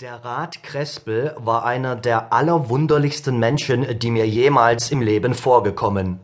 [0.00, 6.18] Der Rat Krespel war einer der allerwunderlichsten Menschen, die mir jemals im Leben vorgekommen.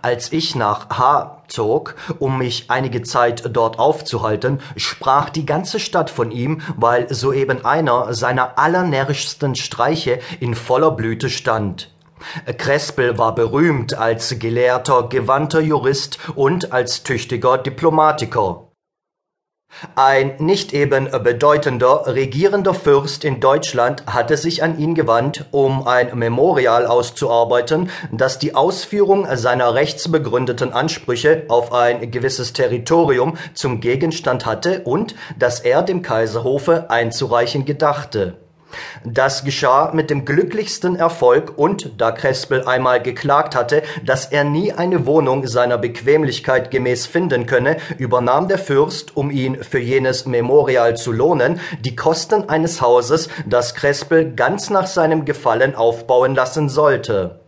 [0.00, 1.42] Als ich nach H.
[1.48, 7.62] zog, um mich einige Zeit dort aufzuhalten, sprach die ganze Stadt von ihm, weil soeben
[7.64, 11.92] einer seiner allernärrischsten Streiche in voller Blüte stand.
[12.56, 18.69] Krespel war berühmt als gelehrter, gewandter Jurist und als tüchtiger Diplomatiker.
[19.94, 26.16] Ein nicht eben bedeutender regierender Fürst in Deutschland hatte sich an ihn gewandt, um ein
[26.18, 34.82] Memorial auszuarbeiten, das die Ausführung seiner rechtsbegründeten Ansprüche auf ein gewisses Territorium zum Gegenstand hatte
[34.84, 38.36] und das er dem Kaiserhofe einzureichen gedachte
[39.04, 44.72] das geschah mit dem glücklichsten Erfolg und da Krespel einmal geklagt hatte, dass er nie
[44.72, 50.96] eine Wohnung seiner Bequemlichkeit gemäß finden könne, übernahm der Fürst, um ihn für jenes Memorial
[50.96, 57.40] zu lohnen, die Kosten eines Hauses, das Krespel ganz nach seinem Gefallen aufbauen lassen sollte.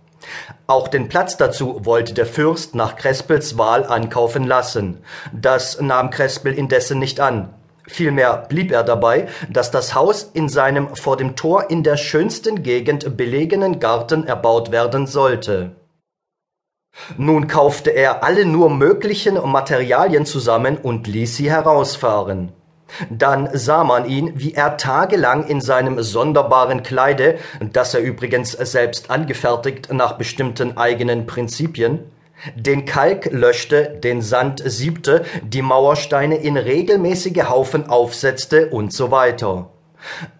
[0.66, 4.98] Auch den Platz dazu wollte der Fürst nach Krespels Wahl ankaufen lassen.
[5.32, 7.52] Das nahm Krespel indessen nicht an.
[7.86, 12.62] Vielmehr blieb er dabei, dass das Haus in seinem vor dem Tor in der schönsten
[12.62, 15.72] Gegend belegenen Garten erbaut werden sollte.
[17.16, 22.52] Nun kaufte er alle nur möglichen Materialien zusammen und ließ sie herausfahren.
[23.08, 27.38] Dann sah man ihn, wie er tagelang in seinem sonderbaren Kleide,
[27.72, 32.00] das er übrigens selbst angefertigt nach bestimmten eigenen Prinzipien,
[32.54, 39.70] den Kalk löschte, den Sand siebte, die Mauersteine in regelmäßige Haufen aufsetzte und so weiter.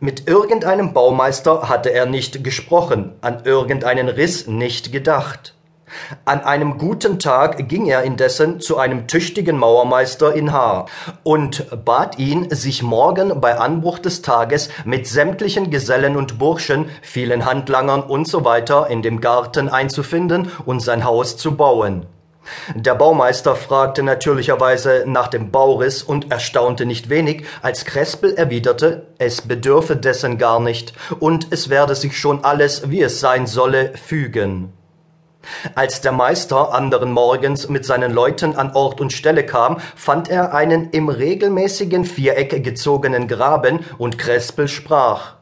[0.00, 5.55] Mit irgendeinem Baumeister hatte er nicht gesprochen, an irgendeinen Riss nicht gedacht.
[6.24, 10.86] An einem guten Tag ging er indessen zu einem tüchtigen Mauermeister in Haar
[11.22, 17.44] und bat ihn, sich morgen bei Anbruch des Tages mit sämtlichen Gesellen und Burschen, vielen
[17.44, 18.04] Handlangern
[18.44, 22.06] weiter in dem Garten einzufinden und sein Haus zu bauen.
[22.74, 29.42] Der Baumeister fragte natürlicherweise nach dem Bauriss und erstaunte nicht wenig, als Krespel erwiderte, es
[29.42, 34.72] bedürfe dessen gar nicht, und es werde sich schon alles, wie es sein solle, fügen.
[35.75, 40.54] Als der Meister anderen Morgens mit seinen Leuten an Ort und Stelle kam, fand er
[40.54, 45.34] einen im regelmäßigen Viereck gezogenen Graben und Krespel sprach.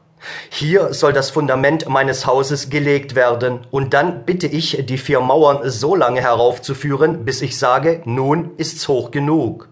[0.49, 5.69] Hier soll das Fundament meines Hauses gelegt werden, und dann bitte ich, die vier Mauern
[5.69, 9.69] so lange heraufzuführen, bis ich sage, nun ist's hoch genug.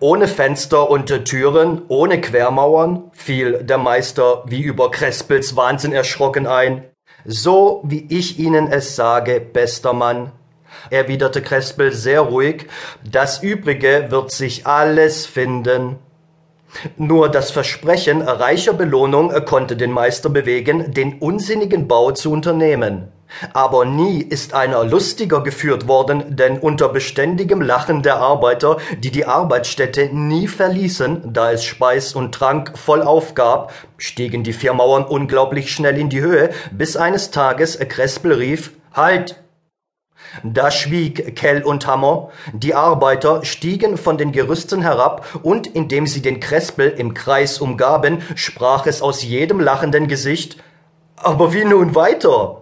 [0.00, 6.84] Ohne Fenster und Türen, ohne Quermauern, fiel der Meister wie über Krespels Wahnsinn erschrocken ein.
[7.24, 10.32] So wie ich Ihnen es sage, bester Mann,
[10.90, 12.66] erwiderte Krespel sehr ruhig,
[13.04, 15.96] das Übrige wird sich alles finden.
[16.96, 23.08] Nur das Versprechen reicher Belohnung konnte den Meister bewegen, den unsinnigen Bau zu unternehmen.
[23.52, 29.26] Aber nie ist einer lustiger geführt worden, denn unter beständigem Lachen der Arbeiter, die die
[29.26, 35.72] Arbeitsstätte nie verließen, da es Speis und Trank voll aufgab, stiegen die vier Mauern unglaublich
[35.72, 39.36] schnell in die Höhe, bis eines Tages Krespel rief, Halt!
[40.44, 46.22] Da schwieg Kell und Hammer, die Arbeiter stiegen von den Gerüsten herab, und indem sie
[46.22, 50.62] den Krespel im Kreis umgaben, sprach es aus jedem lachenden Gesicht,
[51.16, 52.59] Aber wie nun weiter?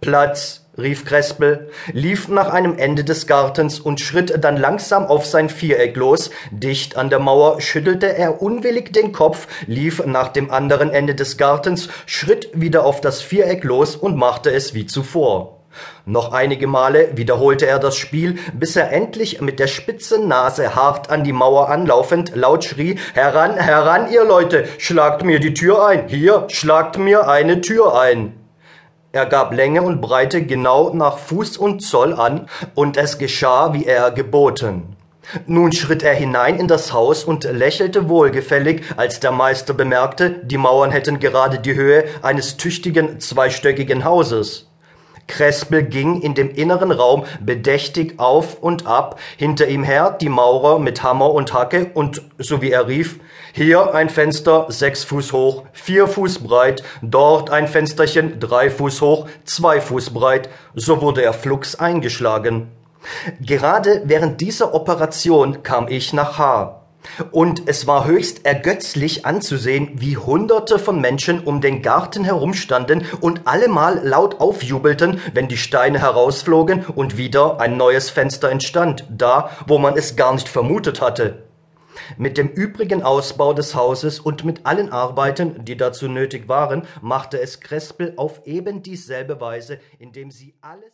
[0.00, 5.48] Platz, rief Krespel, lief nach einem Ende des Gartens und schritt dann langsam auf sein
[5.48, 6.30] Viereck los.
[6.52, 11.36] Dicht an der Mauer schüttelte er unwillig den Kopf, lief nach dem anderen Ende des
[11.36, 15.58] Gartens, schritt wieder auf das Viereck los und machte es wie zuvor.
[16.06, 21.10] Noch einige Male wiederholte er das Spiel, bis er endlich mit der spitzen Nase hart
[21.10, 26.08] an die Mauer anlaufend laut schrie Heran, heran, ihr Leute, schlagt mir die Tür ein.
[26.08, 28.37] Hier, schlagt mir eine Tür ein.
[29.18, 33.84] Er gab Länge und Breite genau nach Fuß und Zoll an, und es geschah, wie
[33.84, 34.96] er geboten.
[35.48, 40.56] Nun schritt er hinein in das Haus und lächelte wohlgefällig, als der Meister bemerkte, die
[40.56, 44.67] Mauern hätten gerade die Höhe eines tüchtigen zweistöckigen Hauses.
[45.28, 50.80] Krespel ging in dem inneren Raum bedächtig auf und ab, hinter ihm her die Maurer
[50.80, 53.20] mit Hammer und Hacke und, so wie er rief,
[53.52, 59.28] hier ein Fenster sechs Fuß hoch, vier Fuß breit, dort ein Fensterchen drei Fuß hoch,
[59.44, 62.72] zwei Fuß breit, so wurde er flugs eingeschlagen.
[63.40, 66.77] Gerade während dieser Operation kam ich nach H.
[67.30, 73.42] Und es war höchst ergötzlich anzusehen, wie Hunderte von Menschen um den Garten herumstanden und
[73.46, 79.78] allemal laut aufjubelten, wenn die Steine herausflogen und wieder ein neues Fenster entstand, da, wo
[79.78, 81.48] man es gar nicht vermutet hatte.
[82.16, 87.40] Mit dem übrigen Ausbau des Hauses und mit allen Arbeiten, die dazu nötig waren, machte
[87.40, 90.84] es Crespel auf eben dieselbe Weise, indem sie alles